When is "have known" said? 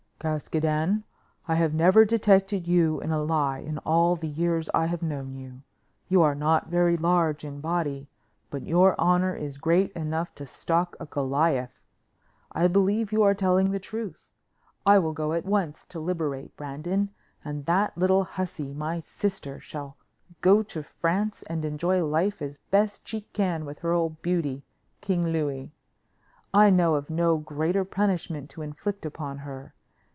4.85-5.33